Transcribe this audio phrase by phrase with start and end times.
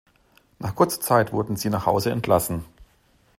[0.57, 2.65] Nach kurzer Zeit wurden sie nach Hause entlassen.